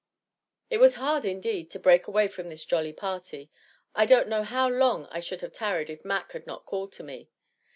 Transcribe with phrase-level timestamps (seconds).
[0.71, 3.51] It was hard, indeed, to break away from this jolly party;
[3.93, 7.03] I don't know how long I should have tarried if Mac had not called to
[7.03, 7.29] me.